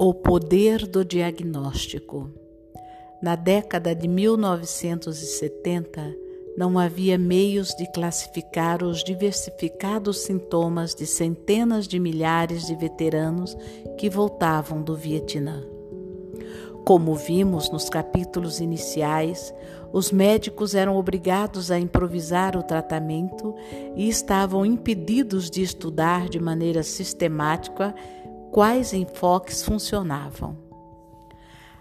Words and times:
O 0.00 0.14
poder 0.14 0.86
do 0.86 1.04
diagnóstico. 1.04 2.30
Na 3.20 3.34
década 3.34 3.96
de 3.96 4.06
1970, 4.06 6.14
não 6.56 6.78
havia 6.78 7.18
meios 7.18 7.74
de 7.74 7.90
classificar 7.90 8.84
os 8.84 9.02
diversificados 9.02 10.20
sintomas 10.20 10.94
de 10.94 11.04
centenas 11.04 11.88
de 11.88 11.98
milhares 11.98 12.68
de 12.68 12.76
veteranos 12.76 13.56
que 13.98 14.08
voltavam 14.08 14.82
do 14.82 14.94
Vietnã. 14.94 15.66
Como 16.84 17.16
vimos 17.16 17.68
nos 17.68 17.90
capítulos 17.90 18.60
iniciais, 18.60 19.52
os 19.92 20.12
médicos 20.12 20.74
eram 20.74 20.96
obrigados 20.96 21.70
a 21.70 21.78
improvisar 21.78 22.56
o 22.56 22.62
tratamento 22.62 23.54
e 23.96 24.08
estavam 24.08 24.64
impedidos 24.64 25.50
de 25.50 25.60
estudar 25.60 26.28
de 26.28 26.38
maneira 26.38 26.82
sistemática 26.82 27.94
quais 28.50 28.92
enfoques 28.92 29.62
funcionavam. 29.62 30.68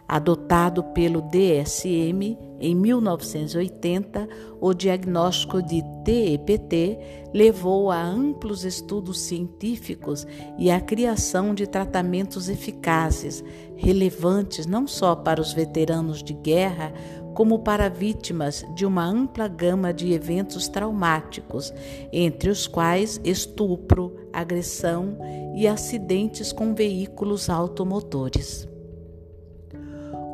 Adotado 0.08 0.86
pelo 0.94 1.22
DSM 1.22 2.38
em 2.62 2.74
1980, 2.74 4.28
o 4.62 4.74
diagnóstico 4.74 5.62
de 5.62 5.84
TEPT 6.06 6.98
levou 7.34 7.92
a 7.92 8.02
amplos 8.02 8.64
estudos 8.64 9.20
científicos 9.20 10.26
e 10.58 10.72
à 10.72 10.80
criação 10.80 11.54
de 11.54 11.68
tratamentos 11.68 12.48
eficazes, 12.48 13.44
relevantes 13.76 14.66
não 14.66 14.88
só 14.88 15.14
para 15.14 15.42
os 15.42 15.52
veteranos 15.52 16.24
de 16.24 16.34
guerra, 16.34 16.94
como 17.38 17.60
para 17.60 17.88
vítimas 17.88 18.66
de 18.74 18.84
uma 18.84 19.06
ampla 19.06 19.48
gama 19.48 19.94
de 19.94 20.12
eventos 20.12 20.68
traumáticos, 20.68 21.72
entre 22.12 22.50
os 22.50 22.66
quais 22.66 23.22
estupro, 23.24 24.16
agressão 24.34 25.20
e 25.56 25.68
acidentes 25.68 26.52
com 26.52 26.74
veículos 26.74 27.48
automotores. 27.48 28.68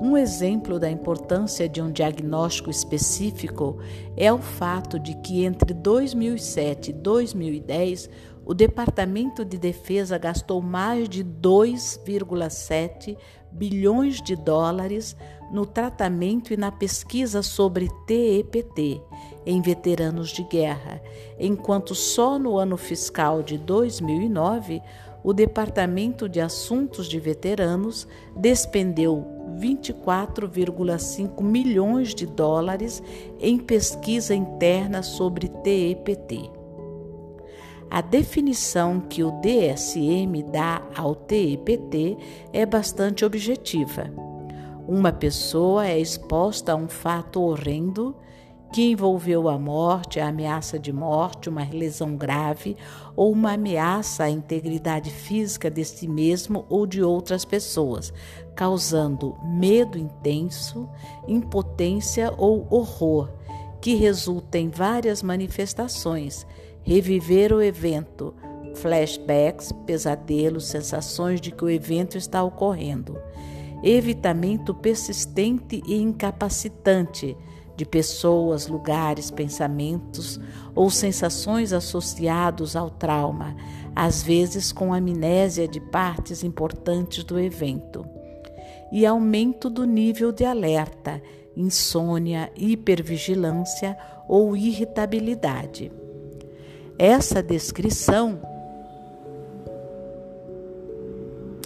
Um 0.02 0.16
exemplo 0.16 0.80
da 0.80 0.90
importância 0.90 1.68
de 1.68 1.82
um 1.82 1.92
diagnóstico 1.92 2.70
específico 2.70 3.80
é 4.16 4.32
o 4.32 4.40
fato 4.40 4.98
de 4.98 5.14
que 5.16 5.44
entre 5.44 5.74
2007 5.74 6.92
e 6.92 6.94
2010 6.94 8.10
o 8.46 8.54
Departamento 8.54 9.44
de 9.44 9.58
Defesa 9.58 10.18
gastou 10.18 10.62
mais 10.62 11.10
de 11.10 11.22
2,7 11.22 13.18
bilhões 13.52 14.22
de 14.22 14.38
dólares 14.38 15.18
no 15.52 15.66
tratamento 15.66 16.54
e 16.54 16.58
na 16.58 16.72
pesquisa 16.72 17.42
sobre 17.42 17.90
TEPT 18.06 19.02
em 19.46 19.62
veteranos 19.62 20.30
de 20.30 20.44
guerra, 20.44 21.02
enquanto 21.40 21.94
só 21.94 22.40
no 22.40 22.58
ano 22.58 22.78
fiscal 22.78 23.44
de 23.44 23.58
2009 23.58 24.82
o 25.24 25.34
Departamento 25.34 26.28
de 26.28 26.42
Assuntos 26.42 27.08
de 27.08 27.18
Veteranos 27.20 28.08
despendeu 28.36 29.26
24,5 29.58 31.42
milhões 31.42 32.14
de 32.14 32.26
dólares 32.26 33.02
em 33.40 33.58
pesquisa 33.58 34.36
interna 34.36 35.02
sobre 35.02 35.48
TEPT. 35.48 36.52
A 37.90 38.02
definição 38.02 39.00
que 39.00 39.24
o 39.24 39.32
DSM 39.40 40.44
dá 40.52 40.82
ao 40.96 41.16
TEPT 41.16 42.18
é 42.52 42.66
bastante 42.66 43.24
objetiva. 43.24 44.23
Uma 44.88 45.14
pessoa 45.14 45.88
é 45.88 45.98
exposta 45.98 46.74
a 46.74 46.76
um 46.76 46.90
fato 46.90 47.42
horrendo 47.42 48.16
que 48.74 48.92
envolveu 48.92 49.48
a 49.48 49.58
morte, 49.58 50.20
a 50.20 50.28
ameaça 50.28 50.80
de 50.80 50.92
morte, 50.92 51.48
uma 51.48 51.64
lesão 51.72 52.18
grave 52.18 52.76
ou 53.16 53.32
uma 53.32 53.54
ameaça 53.54 54.24
à 54.24 54.30
integridade 54.30 55.12
física 55.12 55.70
de 55.70 55.86
si 55.86 56.08
mesmo 56.08 56.66
ou 56.68 56.88
de 56.88 57.04
outras 57.04 57.46
pessoas, 57.46 58.12
causando 58.56 59.38
medo 59.44 59.98
intenso, 59.98 60.90
impotência 61.28 62.34
ou 62.36 62.68
horror, 62.70 63.30
que 63.80 63.94
resulta 63.94 64.58
em 64.58 64.70
várias 64.70 65.22
manifestações. 65.22 66.46
Reviver 66.82 67.54
o 67.54 67.62
evento, 67.62 68.34
flashbacks, 68.74 69.72
pesadelos, 69.86 70.66
sensações 70.66 71.40
de 71.40 71.52
que 71.52 71.64
o 71.64 71.70
evento 71.70 72.18
está 72.18 72.44
ocorrendo. 72.44 73.18
Evitamento 73.84 74.74
persistente 74.74 75.84
e 75.86 75.96
incapacitante 75.96 77.36
de 77.76 77.86
pessoas, 77.86 78.68
lugares, 78.68 79.30
pensamentos 79.30 80.40
ou 80.74 80.90
sensações 80.90 81.74
associados 81.74 82.76
ao 82.76 82.90
trauma, 82.90 83.56
às 83.96 84.24
vezes 84.24 84.72
com 84.72 84.94
amnésia 84.94 85.68
de 85.68 85.80
partes 85.80 86.44
importantes 86.44 87.24
do 87.24 87.40
evento, 87.40 88.06
e 88.92 89.06
aumento 89.06 89.70
do 89.70 89.86
nível 89.86 90.32
de 90.32 90.46
alerta, 90.46 91.22
insônia, 91.56 92.52
hipervigilância 92.56 93.98
ou 94.30 94.56
irritabilidade. 94.56 95.92
Essa 96.98 97.42
descrição 97.42 98.40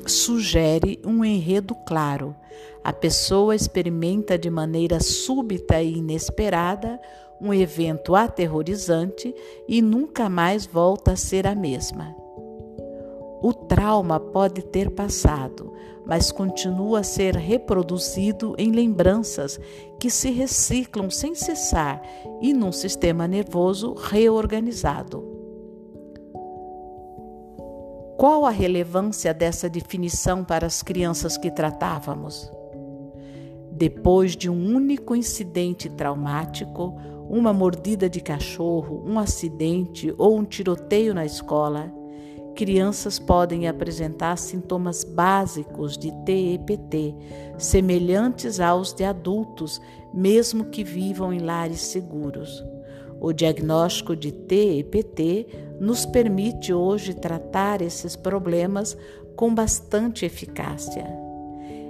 sugere 0.07 0.99
um 1.05 1.23
enredo 1.23 1.75
claro. 1.85 2.35
A 2.83 2.93
pessoa 2.93 3.55
experimenta 3.55 4.37
de 4.37 4.49
maneira 4.49 4.99
súbita 4.99 5.81
e 5.81 5.97
inesperada 5.97 6.99
um 7.39 7.53
evento 7.53 8.15
aterrorizante 8.15 9.33
e 9.67 9.81
nunca 9.81 10.29
mais 10.29 10.65
volta 10.65 11.11
a 11.11 11.15
ser 11.15 11.45
a 11.45 11.53
mesma. 11.53 12.15
O 13.41 13.53
trauma 13.53 14.19
pode 14.19 14.63
ter 14.63 14.89
passado, 14.89 15.71
mas 16.05 16.31
continua 16.31 17.01
a 17.01 17.03
ser 17.03 17.35
reproduzido 17.35 18.55
em 18.57 18.71
lembranças 18.71 19.59
que 19.99 20.09
se 20.09 20.31
reciclam 20.31 21.09
sem 21.11 21.35
cessar 21.35 22.01
e 22.41 22.53
num 22.53 22.71
sistema 22.71 23.27
nervoso 23.27 23.93
reorganizado. 23.93 25.36
Qual 28.17 28.47
a 28.47 28.49
relevância 28.49 29.31
dessa 29.31 29.69
definição 29.69 30.43
para 30.43 30.65
as 30.65 30.81
crianças 30.81 31.37
que 31.37 31.51
tratávamos? 31.51 32.51
Depois 33.71 34.35
de 34.35 34.49
um 34.49 34.75
único 34.75 35.15
incidente 35.15 35.87
traumático, 35.87 36.95
uma 37.29 37.53
mordida 37.53 38.09
de 38.09 38.19
cachorro, 38.19 39.03
um 39.05 39.19
acidente 39.19 40.11
ou 40.17 40.35
um 40.35 40.43
tiroteio 40.43 41.13
na 41.13 41.27
escola, 41.27 41.93
crianças 42.55 43.19
podem 43.19 43.67
apresentar 43.67 44.35
sintomas 44.39 45.03
básicos 45.03 45.95
de 45.95 46.11
TEPT, 46.25 47.15
semelhantes 47.59 48.59
aos 48.59 48.93
de 48.93 49.03
adultos, 49.03 49.79
mesmo 50.11 50.65
que 50.65 50.83
vivam 50.83 51.31
em 51.31 51.37
lares 51.37 51.81
seguros. 51.81 52.65
O 53.19 53.33
diagnóstico 53.33 54.15
de 54.15 54.31
TEPT 54.31 55.47
nos 55.79 56.05
permite 56.05 56.73
hoje 56.73 57.13
tratar 57.13 57.81
esses 57.81 58.15
problemas 58.15 58.97
com 59.35 59.53
bastante 59.53 60.25
eficácia. 60.25 61.05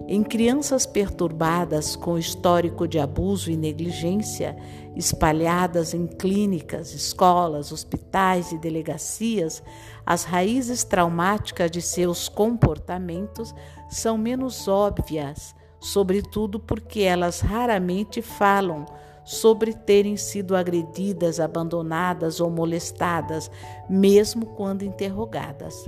Em 0.09 0.23
crianças 0.23 0.85
perturbadas 0.85 1.97
com 1.97 2.17
histórico 2.17 2.87
de 2.87 2.97
abuso 2.97 3.51
e 3.51 3.57
negligência, 3.57 4.55
espalhadas 4.95 5.93
em 5.93 6.07
clínicas, 6.07 6.93
escolas, 6.93 7.73
hospitais 7.73 8.53
e 8.53 8.57
delegacias, 8.57 9.61
as 10.05 10.23
raízes 10.23 10.85
traumáticas 10.85 11.69
de 11.69 11.81
seus 11.81 12.29
comportamentos 12.29 13.53
são 13.89 14.17
menos 14.17 14.69
óbvias, 14.69 15.53
sobretudo 15.77 16.57
porque 16.57 17.01
elas 17.01 17.41
raramente 17.41 18.21
falam 18.21 18.85
sobre 19.27 19.73
terem 19.73 20.15
sido 20.15 20.55
agredidas, 20.55 21.37
abandonadas 21.37 22.39
ou 22.39 22.49
molestadas, 22.49 23.51
mesmo 23.89 24.45
quando 24.45 24.83
interrogadas. 24.83 25.83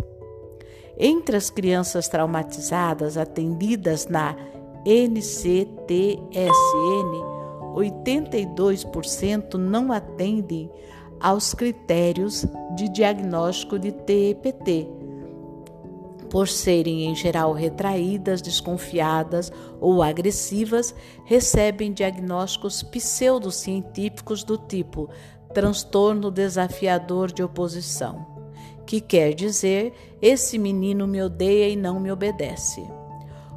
Entre 0.98 1.38
as 1.38 1.50
crianças 1.50 2.10
traumatizadas 2.10 3.16
atendidas 3.16 4.08
na 4.08 4.36
NCTSN, 4.86 6.20
82% 7.76 9.54
não 9.54 9.94
atendem 9.94 10.70
aos 11.18 11.54
critérios 11.54 12.46
de 12.76 12.90
diagnóstico 12.90 13.80
de 13.80 13.94
TEPT 13.94 14.99
por 16.30 16.48
serem 16.48 17.06
em 17.06 17.16
geral 17.16 17.54
retraídas, 17.54 18.42
desconfiadas 18.42 19.52
ou 19.80 20.04
agressivas, 20.04 20.94
recebem 21.26 21.92
diagnósticos 21.92 22.84
pseudocientíficos 22.84 24.44
do 24.44 24.58
tipo 24.58 25.10
transtorno 25.54 26.30
desafiador 26.30 27.32
de 27.32 27.42
oposição, 27.42 28.26
que 28.86 29.02
quer 29.02 29.34
dizer 29.34 29.94
esse 30.22 30.60
menino 30.60 31.08
me 31.08 31.22
odeia 31.22 31.70
e 31.70 31.76
não 31.76 32.00
me 32.00 32.12
obedece, 32.12 32.84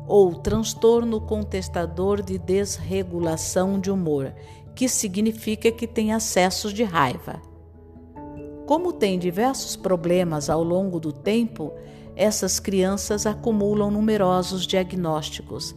ou 0.06 0.34
transtorno 0.34 1.20
contestador 1.20 2.22
de 2.22 2.38
desregulação 2.38 3.78
de 3.78 3.90
humor, 3.90 4.34
que 4.74 4.88
significa 4.88 5.70
que 5.70 5.86
tem 5.86 6.12
acessos 6.12 6.72
de 6.72 6.82
raiva. 6.82 7.40
Como 8.66 8.92
tem 8.92 9.18
diversos 9.18 9.76
problemas 9.76 10.48
ao 10.48 10.62
longo 10.62 10.98
do 10.98 11.12
tempo, 11.12 11.72
essas 12.16 12.60
crianças 12.60 13.26
acumulam 13.26 13.90
numerosos 13.90 14.66
diagnósticos. 14.66 15.74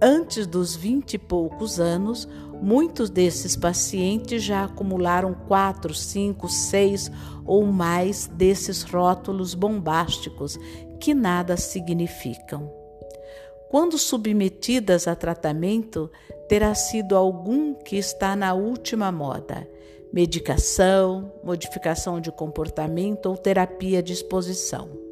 Antes 0.00 0.46
dos 0.46 0.74
vinte 0.74 1.14
e 1.14 1.18
poucos 1.18 1.78
anos, 1.78 2.26
muitos 2.62 3.10
desses 3.10 3.54
pacientes 3.56 4.42
já 4.42 4.64
acumularam 4.64 5.34
quatro, 5.34 5.92
cinco, 5.94 6.48
seis 6.48 7.10
ou 7.44 7.66
mais 7.66 8.26
desses 8.26 8.82
rótulos 8.82 9.54
bombásticos 9.54 10.58
que 10.98 11.12
nada 11.12 11.56
significam. 11.56 12.72
Quando 13.68 13.98
submetidas 13.98 15.06
a 15.06 15.14
tratamento, 15.14 16.10
terá 16.48 16.74
sido 16.74 17.16
algum 17.16 17.74
que 17.74 17.96
está 17.96 18.34
na 18.34 18.54
última 18.54 19.12
moda 19.12 19.68
medicação, 20.12 21.32
modificação 21.44 22.20
de 22.20 22.32
comportamento 22.32 23.26
ou 23.26 23.36
terapia 23.36 24.02
de 24.02 24.12
exposição. 24.12 25.09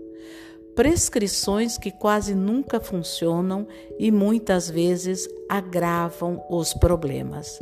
Prescrições 0.79 1.77
que 1.77 1.91
quase 1.91 2.37
nunca 2.37 2.79
funcionam 2.79 3.67
e 3.99 4.13
muitas 4.13 4.71
vezes 4.71 5.29
agravam 5.49 6.41
os 6.49 6.73
problemas. 6.73 7.59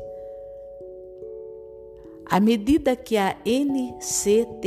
À 2.27 2.39
medida 2.39 2.95
que 2.95 3.17
a 3.17 3.35
NCTSN 3.47 4.61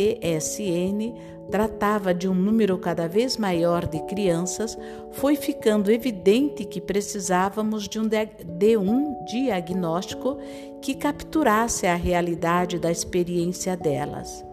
tratava 1.51 2.11
de 2.11 2.27
um 2.27 2.33
número 2.33 2.79
cada 2.79 3.07
vez 3.07 3.37
maior 3.37 3.85
de 3.85 3.99
crianças, 4.07 4.75
foi 5.11 5.35
ficando 5.35 5.91
evidente 5.91 6.65
que 6.65 6.81
precisávamos 6.81 7.87
de 7.87 7.99
um, 7.99 8.07
de 8.07 8.77
um 8.77 9.25
diagnóstico 9.25 10.39
que 10.81 10.95
capturasse 10.95 11.85
a 11.85 11.93
realidade 11.93 12.79
da 12.79 12.89
experiência 12.89 13.77
delas. 13.77 14.48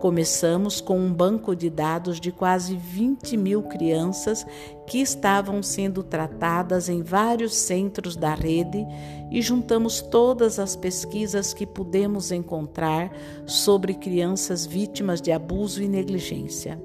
Começamos 0.00 0.80
com 0.80 0.96
um 0.96 1.12
banco 1.12 1.56
de 1.56 1.68
dados 1.68 2.20
de 2.20 2.30
quase 2.30 2.76
20 2.76 3.36
mil 3.36 3.64
crianças 3.64 4.46
que 4.86 4.98
estavam 4.98 5.60
sendo 5.60 6.04
tratadas 6.04 6.88
em 6.88 7.02
vários 7.02 7.56
centros 7.56 8.14
da 8.14 8.32
rede 8.32 8.86
e 9.28 9.42
juntamos 9.42 10.00
todas 10.00 10.60
as 10.60 10.76
pesquisas 10.76 11.52
que 11.52 11.66
pudemos 11.66 12.30
encontrar 12.30 13.10
sobre 13.44 13.92
crianças 13.92 14.64
vítimas 14.64 15.20
de 15.20 15.32
abuso 15.32 15.82
e 15.82 15.88
negligência. 15.88 16.80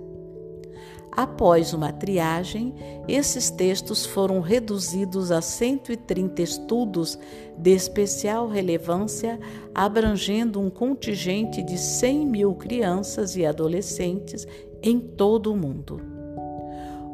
Após 1.15 1.73
uma 1.73 1.93
triagem, 1.93 2.73
esses 3.07 3.51
textos 3.51 4.03
foram 4.03 4.41
reduzidos 4.41 5.31
a 5.31 5.43
130 5.43 6.41
estudos 6.41 7.19
de 7.55 7.69
especial 7.69 8.47
relevância, 8.47 9.39
abrangendo 9.75 10.59
um 10.59 10.71
contingente 10.71 11.61
de 11.61 11.77
100 11.77 12.25
mil 12.25 12.55
crianças 12.55 13.35
e 13.35 13.45
adolescentes 13.45 14.47
em 14.81 14.99
todo 14.99 15.53
o 15.53 15.55
mundo. 15.55 16.01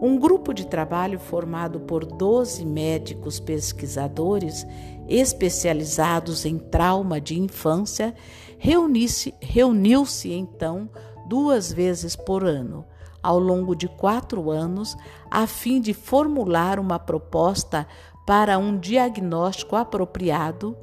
Um 0.01 0.17
grupo 0.17 0.53
de 0.53 0.65
trabalho 0.65 1.19
formado 1.19 1.81
por 1.81 2.05
12 2.05 2.65
médicos 2.65 3.37
pesquisadores 3.37 4.65
especializados 5.09 6.45
em 6.45 6.57
trauma 6.57 7.19
de 7.19 7.37
infância 7.37 8.15
reuniu-se 8.57 10.31
então 10.31 10.89
duas 11.27 11.73
vezes 11.73 12.15
por 12.15 12.45
ano 12.45 12.85
ao 13.21 13.39
longo 13.39 13.75
de 13.75 13.87
quatro 13.87 14.49
anos, 14.49 14.95
a 15.29 15.45
fim 15.45 15.81
de 15.81 15.93
formular 15.93 16.79
uma 16.79 16.97
proposta 16.97 17.87
para 18.25 18.57
um 18.57 18.77
diagnóstico 18.77 19.75
apropriado 19.75 20.75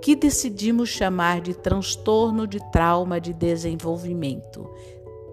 que 0.00 0.14
decidimos 0.14 0.88
chamar 0.88 1.40
de 1.40 1.54
transtorno 1.54 2.46
de 2.46 2.58
trauma 2.70 3.20
de 3.20 3.32
desenvolvimento, 3.32 4.68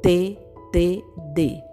TTD. 0.02 1.64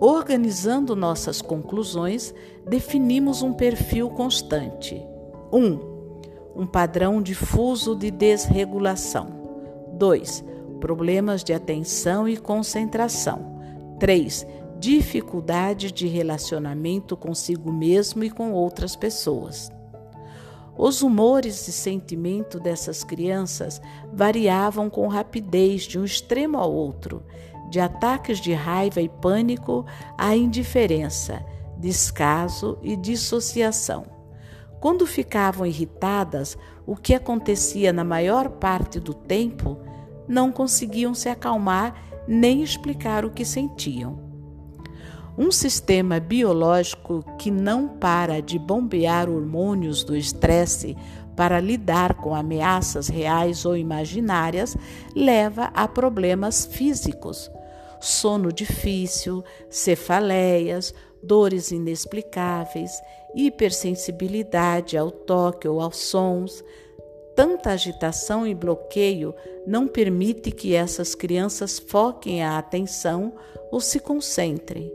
Organizando 0.00 0.96
nossas 0.96 1.40
conclusões, 1.40 2.34
definimos 2.66 3.42
um 3.42 3.52
perfil 3.52 4.10
constante. 4.10 5.00
1. 5.52 5.58
Um, 5.58 5.80
um 6.62 6.66
padrão 6.66 7.22
difuso 7.22 7.94
de 7.94 8.10
desregulação. 8.10 9.42
2 9.92 10.51
problemas 10.82 11.44
de 11.44 11.52
atenção 11.52 12.28
e 12.28 12.36
concentração. 12.36 13.56
3. 14.00 14.44
Dificuldade 14.80 15.92
de 15.92 16.08
relacionamento 16.08 17.16
consigo 17.16 17.72
mesmo 17.72 18.24
e 18.24 18.30
com 18.30 18.50
outras 18.50 18.96
pessoas. 18.96 19.70
Os 20.76 21.00
humores 21.00 21.68
e 21.68 21.72
sentimento 21.72 22.58
dessas 22.58 23.04
crianças 23.04 23.80
variavam 24.12 24.90
com 24.90 25.06
rapidez 25.06 25.82
de 25.82 26.00
um 26.00 26.04
extremo 26.04 26.58
ao 26.58 26.72
outro, 26.72 27.22
de 27.70 27.78
ataques 27.78 28.40
de 28.40 28.52
raiva 28.52 29.00
e 29.00 29.08
pânico 29.08 29.86
à 30.18 30.34
indiferença, 30.34 31.46
descaso 31.78 32.76
e 32.82 32.96
dissociação. 32.96 34.04
Quando 34.80 35.06
ficavam 35.06 35.64
irritadas, 35.64 36.58
o 36.84 36.96
que 36.96 37.14
acontecia 37.14 37.92
na 37.92 38.02
maior 38.02 38.48
parte 38.48 38.98
do 38.98 39.14
tempo, 39.14 39.78
não 40.28 40.52
conseguiam 40.52 41.14
se 41.14 41.28
acalmar 41.28 41.94
nem 42.26 42.62
explicar 42.62 43.24
o 43.24 43.30
que 43.30 43.44
sentiam. 43.44 44.18
Um 45.36 45.50
sistema 45.50 46.20
biológico 46.20 47.24
que 47.38 47.50
não 47.50 47.88
para 47.88 48.40
de 48.40 48.58
bombear 48.58 49.30
hormônios 49.30 50.04
do 50.04 50.14
estresse 50.14 50.96
para 51.34 51.58
lidar 51.58 52.14
com 52.14 52.34
ameaças 52.34 53.08
reais 53.08 53.64
ou 53.64 53.76
imaginárias 53.76 54.76
leva 55.16 55.70
a 55.74 55.88
problemas 55.88 56.66
físicos, 56.66 57.50
sono 57.98 58.52
difícil, 58.52 59.42
cefaleias, 59.70 60.94
dores 61.22 61.70
inexplicáveis, 61.70 62.92
hipersensibilidade 63.34 64.98
ao 64.98 65.10
toque 65.10 65.66
ou 65.66 65.80
aos 65.80 65.96
sons, 65.96 66.62
Tanta 67.34 67.70
agitação 67.70 68.46
e 68.46 68.54
bloqueio 68.54 69.34
não 69.66 69.88
permite 69.88 70.50
que 70.50 70.74
essas 70.74 71.14
crianças 71.14 71.78
foquem 71.78 72.42
a 72.42 72.58
atenção 72.58 73.32
ou 73.70 73.80
se 73.80 73.98
concentrem. 73.98 74.92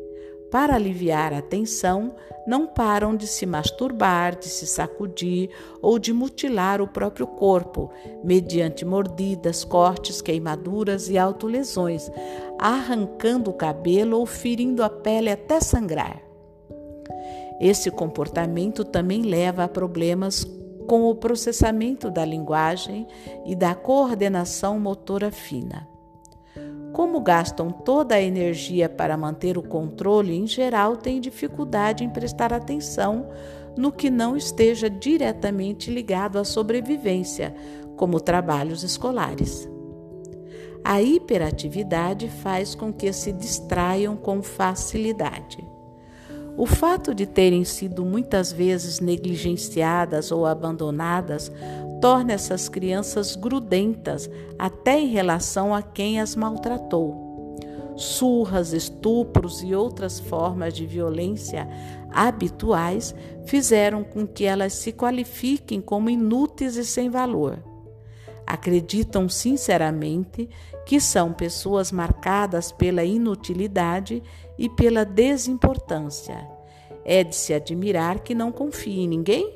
Para 0.52 0.76
aliviar 0.76 1.34
a 1.34 1.42
tensão, 1.42 2.16
não 2.48 2.66
param 2.66 3.16
de 3.16 3.28
se 3.28 3.46
masturbar, 3.46 4.38
de 4.38 4.48
se 4.48 4.66
sacudir 4.66 5.50
ou 5.82 6.00
de 6.00 6.14
mutilar 6.14 6.82
o 6.82 6.88
próprio 6.88 7.28
corpo, 7.28 7.92
mediante 8.24 8.86
mordidas, 8.86 9.66
cortes, 9.66 10.22
queimaduras 10.22 11.10
e 11.10 11.18
autolesões, 11.18 12.10
arrancando 12.58 13.50
o 13.50 13.54
cabelo 13.54 14.18
ou 14.18 14.26
ferindo 14.26 14.82
a 14.82 14.90
pele 14.90 15.30
até 15.30 15.60
sangrar. 15.60 16.22
Esse 17.60 17.92
comportamento 17.92 18.86
também 18.86 19.24
leva 19.24 19.66
a 19.66 19.68
problemas 19.68 20.46
com 20.88 21.10
o 21.10 21.14
processamento 21.16 22.10
da 22.10 22.26
linguagem 22.26 23.06
e 23.46 23.54
da 23.56 23.76
coordenação 23.76 24.80
motora 24.80 25.30
fina. 25.30 25.88
Como 26.94 27.20
gastam 27.20 27.70
toda 27.70 28.16
a 28.16 28.22
energia 28.22 28.90
para 28.90 29.18
manter 29.18 29.58
o 29.58 29.62
controle, 29.62 30.36
em 30.36 30.48
geral 30.48 30.96
têm 30.98 31.20
dificuldade 31.20 32.04
em 32.04 32.10
prestar 32.10 32.52
atenção 32.52 33.28
no 33.78 33.92
que 33.92 34.10
não 34.10 34.36
esteja 34.36 34.90
diretamente 34.90 35.92
ligado 35.92 36.40
à 36.40 36.44
sobrevivência, 36.44 37.54
como 37.96 38.20
trabalhos 38.20 38.84
escolares. 38.84 39.70
A 40.84 41.02
hiperatividade 41.02 42.30
faz 42.30 42.74
com 42.74 42.94
que 42.94 43.12
se 43.12 43.32
distraiam 43.34 44.16
com 44.16 44.42
facilidade. 44.42 45.77
O 46.58 46.66
fato 46.66 47.14
de 47.14 47.28
terem 47.28 47.64
sido 47.64 48.04
muitas 48.04 48.52
vezes 48.52 49.00
negligenciadas 49.00 50.32
ou 50.32 50.44
abandonadas 50.44 51.52
torna 52.02 52.34
essas 52.34 52.68
crianças 52.68 53.36
grudentas 53.36 54.28
até 54.58 55.00
em 55.00 55.08
relação 55.08 55.72
a 55.72 55.84
quem 55.84 56.20
as 56.20 56.36
maltratou. 56.36 57.56
Surras, 57.96 58.74
estupros 58.74 59.62
e 59.62 59.76
outras 59.76 60.20
formas 60.20 60.74
de 60.74 60.88
violência 60.88 61.68
habituais 62.12 63.14
fizeram 63.46 64.04
com 64.04 64.26
que 64.26 64.44
elas 64.44 64.74
se 64.74 64.92
qualifiquem 64.92 65.80
como 65.80 66.10
inúteis 66.10 66.76
e 66.76 66.84
sem 66.84 67.08
valor. 67.08 67.60
Acreditam 68.48 69.28
sinceramente 69.28 70.50
que 70.86 71.02
são 71.02 71.34
pessoas 71.34 71.92
marcadas 71.92 72.72
pela 72.72 73.04
inutilidade 73.04 74.24
e 74.58 74.70
pela 74.70 75.04
desimportância. 75.04 76.48
É 77.04 77.26
de 77.26 77.36
se 77.36 77.54
admirar 77.54 78.20
que 78.20 78.34
não 78.34 78.52
confie 78.52 79.02
em 79.02 79.08
ninguém? 79.08 79.54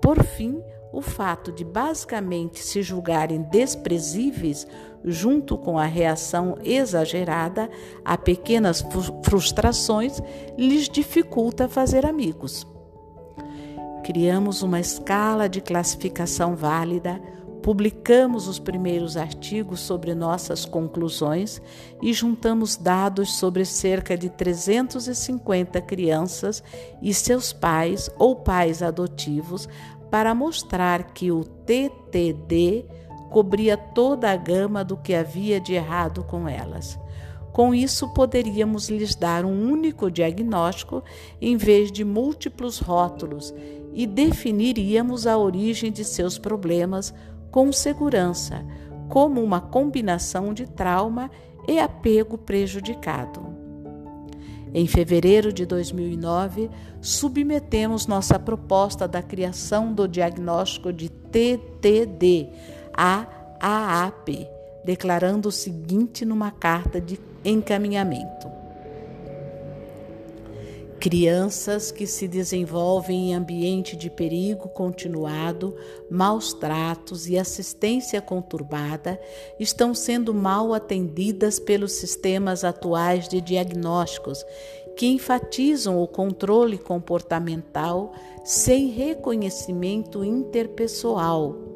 Por 0.00 0.24
fim, 0.24 0.62
o 0.94 1.02
fato 1.02 1.52
de 1.52 1.64
basicamente 1.64 2.60
se 2.60 2.82
julgarem 2.82 3.42
desprezíveis, 3.42 4.66
junto 5.04 5.58
com 5.58 5.78
a 5.78 5.84
reação 5.84 6.56
exagerada 6.62 7.68
a 8.04 8.16
pequenas 8.16 8.82
frustrações, 9.24 10.22
lhes 10.56 10.88
dificulta 10.88 11.68
fazer 11.68 12.06
amigos. 12.06 12.66
Criamos 14.04 14.62
uma 14.62 14.78
escala 14.78 15.48
de 15.48 15.60
classificação 15.60 16.54
válida 16.54 17.20
Publicamos 17.64 18.46
os 18.46 18.58
primeiros 18.58 19.16
artigos 19.16 19.80
sobre 19.80 20.14
nossas 20.14 20.66
conclusões 20.66 21.62
e 22.02 22.12
juntamos 22.12 22.76
dados 22.76 23.38
sobre 23.38 23.64
cerca 23.64 24.18
de 24.18 24.28
350 24.28 25.80
crianças 25.80 26.62
e 27.00 27.14
seus 27.14 27.54
pais 27.54 28.10
ou 28.18 28.36
pais 28.36 28.82
adotivos 28.82 29.66
para 30.10 30.34
mostrar 30.34 31.14
que 31.14 31.32
o 31.32 31.42
TTD 31.42 32.84
cobria 33.30 33.78
toda 33.78 34.30
a 34.30 34.36
gama 34.36 34.84
do 34.84 34.98
que 34.98 35.14
havia 35.14 35.58
de 35.58 35.72
errado 35.72 36.22
com 36.22 36.46
elas. 36.46 36.98
Com 37.50 37.74
isso, 37.74 38.12
poderíamos 38.12 38.90
lhes 38.90 39.14
dar 39.14 39.46
um 39.46 39.72
único 39.72 40.10
diagnóstico 40.10 41.02
em 41.40 41.56
vez 41.56 41.90
de 41.90 42.04
múltiplos 42.04 42.78
rótulos 42.78 43.54
e 43.94 44.06
definiríamos 44.06 45.26
a 45.26 45.38
origem 45.38 45.90
de 45.90 46.04
seus 46.04 46.36
problemas 46.36 47.14
com 47.50 47.72
segurança, 47.72 48.64
como 49.08 49.42
uma 49.42 49.60
combinação 49.60 50.52
de 50.52 50.66
trauma 50.66 51.30
e 51.68 51.78
apego 51.78 52.36
prejudicado. 52.36 53.54
Em 54.74 54.88
fevereiro 54.88 55.52
de 55.52 55.64
2009, 55.64 56.68
submetemos 57.00 58.08
nossa 58.08 58.40
proposta 58.40 59.06
da 59.06 59.22
criação 59.22 59.92
do 59.92 60.08
diagnóstico 60.08 60.92
de 60.92 61.08
TTD 61.08 62.48
à 62.92 63.24
AAP, 63.60 64.48
declarando 64.84 65.48
o 65.48 65.52
seguinte 65.52 66.24
numa 66.24 66.50
carta 66.50 67.00
de 67.00 67.20
encaminhamento: 67.44 68.48
Crianças 71.04 71.92
que 71.92 72.06
se 72.06 72.26
desenvolvem 72.26 73.28
em 73.28 73.34
ambiente 73.34 73.94
de 73.94 74.08
perigo 74.08 74.70
continuado, 74.70 75.76
maus 76.10 76.54
tratos 76.54 77.28
e 77.28 77.36
assistência 77.36 78.22
conturbada 78.22 79.20
estão 79.60 79.94
sendo 79.94 80.32
mal 80.32 80.72
atendidas 80.72 81.58
pelos 81.58 81.92
sistemas 81.92 82.64
atuais 82.64 83.28
de 83.28 83.42
diagnósticos 83.42 84.42
que 84.96 85.06
enfatizam 85.06 86.02
o 86.02 86.08
controle 86.08 86.78
comportamental 86.78 88.14
sem 88.42 88.88
reconhecimento 88.88 90.24
interpessoal. 90.24 91.74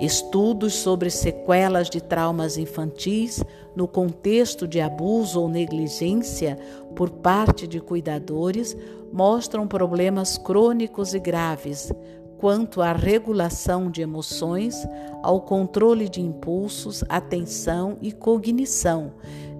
Estudos 0.00 0.74
sobre 0.74 1.10
sequelas 1.10 1.90
de 1.90 2.00
traumas 2.00 2.56
infantis 2.56 3.42
no 3.74 3.88
contexto 3.88 4.66
de 4.66 4.80
abuso 4.80 5.40
ou 5.40 5.48
negligência 5.48 6.56
por 6.98 7.10
parte 7.10 7.68
de 7.68 7.78
cuidadores 7.78 8.76
mostram 9.12 9.68
problemas 9.68 10.36
crônicos 10.36 11.14
e 11.14 11.20
graves 11.20 11.92
quanto 12.38 12.82
à 12.82 12.92
regulação 12.92 13.88
de 13.88 14.02
emoções, 14.02 14.84
ao 15.22 15.42
controle 15.42 16.08
de 16.08 16.20
impulsos, 16.20 17.04
atenção 17.08 17.98
e 18.02 18.10
cognição, 18.10 19.12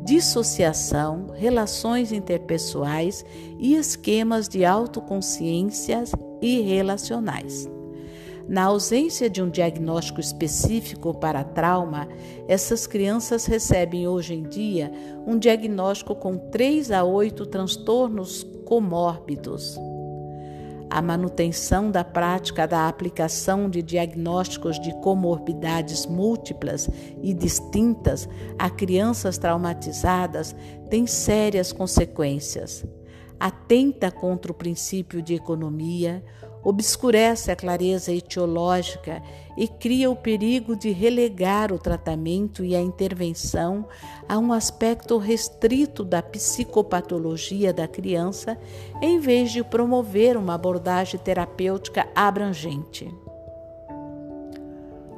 dissociação, 0.04 1.28
relações 1.32 2.10
interpessoais 2.10 3.24
e 3.56 3.76
esquemas 3.76 4.48
de 4.48 4.64
autoconsciência 4.64 6.02
e 6.42 6.60
relacionais. 6.60 7.77
Na 8.48 8.64
ausência 8.64 9.28
de 9.28 9.42
um 9.42 9.50
diagnóstico 9.50 10.22
específico 10.22 11.12
para 11.12 11.44
trauma, 11.44 12.08
essas 12.48 12.86
crianças 12.86 13.44
recebem 13.44 14.08
hoje 14.08 14.32
em 14.32 14.42
dia 14.42 14.90
um 15.26 15.38
diagnóstico 15.38 16.14
com 16.14 16.38
3 16.38 16.90
a 16.90 17.04
8 17.04 17.44
transtornos 17.44 18.46
comórbidos. 18.64 19.78
A 20.88 21.02
manutenção 21.02 21.90
da 21.90 22.02
prática 22.02 22.66
da 22.66 22.88
aplicação 22.88 23.68
de 23.68 23.82
diagnósticos 23.82 24.80
de 24.80 24.94
comorbidades 25.02 26.06
múltiplas 26.06 26.88
e 27.22 27.34
distintas 27.34 28.26
a 28.58 28.70
crianças 28.70 29.36
traumatizadas 29.36 30.56
tem 30.88 31.06
sérias 31.06 31.70
consequências. 31.70 32.82
Atenta 33.38 34.10
contra 34.10 34.50
o 34.50 34.54
princípio 34.54 35.20
de 35.20 35.34
economia, 35.34 36.24
obscurece 36.68 37.50
a 37.50 37.56
clareza 37.56 38.12
etiológica 38.12 39.22
e 39.56 39.66
cria 39.66 40.10
o 40.10 40.14
perigo 40.14 40.76
de 40.76 40.90
relegar 40.90 41.72
o 41.72 41.78
tratamento 41.78 42.62
e 42.62 42.76
a 42.76 42.80
intervenção 42.80 43.86
a 44.28 44.38
um 44.38 44.52
aspecto 44.52 45.16
restrito 45.16 46.04
da 46.04 46.22
psicopatologia 46.22 47.72
da 47.72 47.88
criança, 47.88 48.58
em 49.00 49.18
vez 49.18 49.50
de 49.50 49.64
promover 49.64 50.36
uma 50.36 50.54
abordagem 50.54 51.18
terapêutica 51.18 52.06
abrangente. 52.14 53.10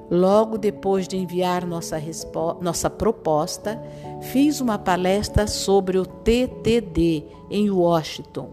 Logo 0.08 0.56
depois 0.56 1.08
de 1.08 1.16
enviar 1.16 1.66
nossa, 1.66 2.00
nossa 2.60 2.88
proposta, 2.88 3.82
fiz 4.22 4.60
uma 4.60 4.78
palestra 4.78 5.48
sobre 5.48 5.98
o 5.98 6.06
TTD 6.06 7.24
em 7.50 7.70
Washington, 7.72 8.50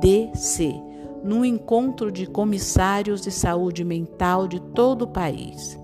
DC 0.00 0.93
num 1.24 1.42
encontro 1.44 2.12
de 2.12 2.26
comissários 2.26 3.22
de 3.22 3.30
saúde 3.30 3.82
mental 3.82 4.46
de 4.46 4.60
todo 4.60 5.02
o 5.02 5.08
país. 5.08 5.78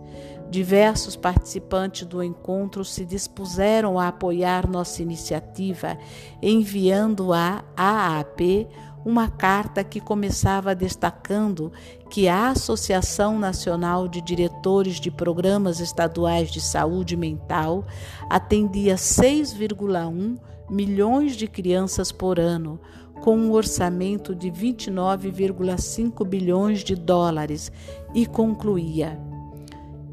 Diversos 0.50 1.16
participantes 1.16 2.06
do 2.06 2.22
encontro 2.22 2.84
se 2.84 3.06
dispuseram 3.06 3.98
a 3.98 4.08
apoiar 4.08 4.68
nossa 4.68 5.00
iniciativa, 5.00 5.96
enviando 6.42 7.32
à 7.32 7.64
AAP 7.76 8.68
uma 9.04 9.28
carta 9.28 9.82
que 9.82 10.00
começava 10.00 10.74
destacando 10.74 11.72
que 12.10 12.28
a 12.28 12.50
Associação 12.50 13.38
Nacional 13.38 14.08
de 14.08 14.20
Diretores 14.20 15.00
de 15.00 15.10
Programas 15.10 15.80
Estaduais 15.80 16.50
de 16.50 16.60
Saúde 16.60 17.16
Mental 17.16 17.86
atendia 18.28 18.96
6,1 18.96 20.36
milhões 20.68 21.34
de 21.34 21.46
crianças 21.48 22.12
por 22.12 22.38
ano, 22.38 22.78
com 23.20 23.36
um 23.36 23.52
orçamento 23.52 24.34
de 24.34 24.50
29,5 24.50 26.26
bilhões 26.26 26.82
de 26.82 26.94
dólares 26.94 27.70
e 28.14 28.26
concluía: 28.26 29.18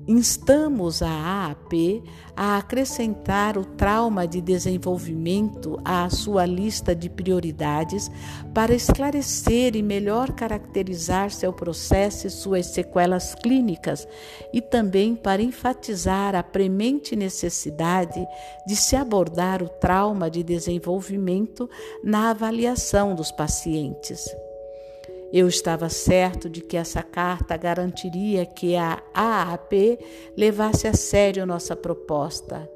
Instamos 0.08 1.02
a 1.02 1.10
AAP 1.10 2.02
a 2.34 2.58
acrescentar 2.58 3.58
o 3.58 3.66
trauma 3.66 4.26
de 4.26 4.40
desenvolvimento 4.40 5.78
à 5.84 6.10
sua 6.10 6.46
lista 6.46 6.96
de 6.96 7.10
prioridades 7.10 8.10
para 8.54 8.74
esclarecer 8.74 9.76
e 9.76 9.84
melhor 9.84 10.32
caracterizar 10.32 11.30
seu 11.30 11.52
processo 11.52 12.26
e 12.26 12.30
suas 12.30 12.68
sequelas 12.68 13.36
clínicas 13.36 14.08
e 14.54 14.62
também 14.62 15.14
para 15.14 15.42
enfatizar 15.42 16.36
a 16.36 16.44
premente 16.44 17.14
necessidade 17.14 18.26
de 18.66 18.76
se 18.78 18.96
abordar 18.96 19.62
o 19.62 19.68
trauma 19.68 20.32
de 20.32 20.42
desenvolvimento 20.42 21.70
na 22.02 22.30
avaliação 22.30 23.14
dos 23.14 23.30
pacientes. 23.30 24.26
Eu 25.32 25.48
estava 25.48 25.90
certo 25.90 26.50
de 26.50 26.62
que 26.62 26.78
essa 26.78 27.04
carta 27.04 27.58
garantiria 27.58 28.46
que 28.46 28.76
a 28.76 29.02
AAP 29.14 30.00
levasse 30.38 30.88
a 30.88 30.94
sério 30.94 31.46
nossa 31.46 31.76
proposta, 31.76 32.70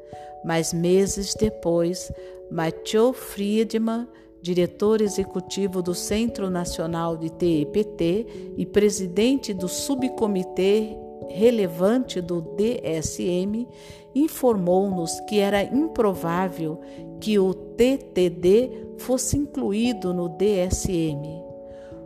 mas 0.43 0.74
meses 0.74 1.34
depois, 1.34 2.12
Mathieu 2.51 3.13
Friedman, 3.13 4.08
diretor 4.41 5.01
executivo 5.01 5.81
do 5.81 5.93
Centro 5.93 6.50
Nacional 6.50 7.15
de 7.15 7.31
TEPT 7.31 8.53
e 8.58 8.65
presidente 8.65 9.53
do 9.53 9.70
subcomitê 9.70 10.98
relevante 11.29 12.20
do 12.20 12.41
DSM, 12.41 13.67
informou-nos 14.13 15.20
que 15.22 15.39
era 15.39 15.63
improvável 15.63 16.81
que 17.22 17.39
o 17.39 17.53
TTD 17.53 18.96
fosse 18.98 19.38
incluído 19.38 20.13
no 20.13 20.27
DSM. 20.27 21.40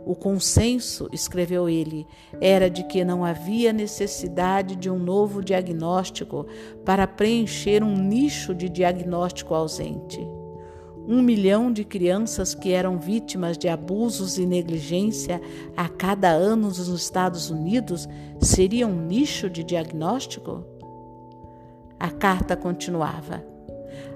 O 0.06 0.14
consenso, 0.14 1.08
escreveu 1.12 1.68
ele, 1.68 2.06
era 2.40 2.70
de 2.70 2.84
que 2.84 3.04
não 3.04 3.24
havia 3.24 3.72
necessidade 3.72 4.76
de 4.76 4.88
um 4.88 4.96
novo 4.96 5.42
diagnóstico 5.42 6.46
para 6.84 7.08
preencher 7.08 7.82
um 7.82 7.96
nicho 7.96 8.54
de 8.54 8.68
diagnóstico 8.68 9.52
ausente. 9.52 10.20
Um 11.08 11.20
milhão 11.20 11.72
de 11.72 11.82
crianças 11.82 12.54
que 12.54 12.70
eram 12.70 13.00
vítimas 13.00 13.58
de 13.58 13.66
abusos 13.66 14.38
e 14.38 14.46
negligência 14.46 15.42
a 15.76 15.88
cada 15.88 16.30
ano 16.30 16.68
nos 16.68 16.86
Estados 16.86 17.50
Unidos 17.50 18.08
seria 18.40 18.86
um 18.86 19.06
nicho 19.08 19.50
de 19.50 19.64
diagnóstico? 19.64 20.64
A 21.98 22.12
carta 22.12 22.56
continuava. 22.56 23.55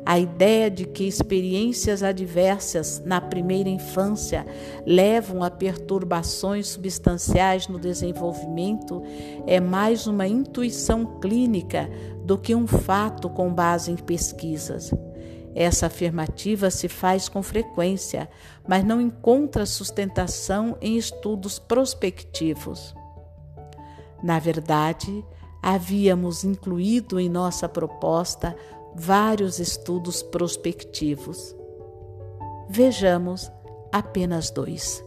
A 0.04 0.18
ideia 0.18 0.70
de 0.70 0.86
que 0.86 1.04
experiências 1.04 2.02
adversas 2.02 3.02
na 3.04 3.20
primeira 3.20 3.68
infância 3.68 4.46
levam 4.86 5.42
a 5.42 5.50
perturbações 5.50 6.68
substanciais 6.68 7.68
no 7.68 7.78
desenvolvimento 7.78 9.02
é 9.46 9.60
mais 9.60 10.06
uma 10.06 10.26
intuição 10.26 11.20
clínica 11.20 11.88
do 12.24 12.38
que 12.38 12.54
um 12.54 12.66
fato 12.66 13.28
com 13.28 13.52
base 13.52 13.92
em 13.92 13.96
pesquisas. 13.96 14.90
Essa 15.54 15.86
afirmativa 15.86 16.70
se 16.70 16.88
faz 16.88 17.28
com 17.28 17.42
frequência, 17.42 18.30
mas 18.66 18.84
não 18.84 19.00
encontra 19.00 19.66
sustentação 19.66 20.76
em 20.80 20.96
estudos 20.96 21.58
prospectivos. 21.58 22.94
Na 24.22 24.38
verdade, 24.38 25.24
havíamos 25.62 26.44
incluído 26.44 27.18
em 27.18 27.28
nossa 27.28 27.68
proposta 27.68 28.56
vários 28.94 29.58
estudos 29.58 30.22
prospectivos. 30.22 31.54
Vejamos 32.68 33.50
apenas 33.92 34.50
dois. 34.50 35.02